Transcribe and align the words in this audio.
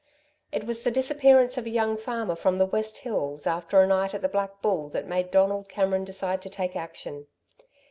It 0.51 0.63
was 0.63 0.81
the 0.81 0.89
disappearance 0.89 1.59
of 1.59 1.67
a 1.67 1.69
young 1.69 1.95
farmer 1.95 2.35
from 2.35 2.57
the 2.57 2.65
West 2.65 2.97
Hills 3.05 3.45
after 3.45 3.81
a 3.81 3.85
night 3.85 4.15
at 4.15 4.23
the 4.23 4.27
Black 4.29 4.59
Bull 4.59 4.89
that 4.89 5.05
made 5.05 5.29
Donald 5.29 5.69
Cameron 5.69 6.05
decide 6.05 6.41
to 6.41 6.49
take 6.49 6.75
action. 6.75 7.27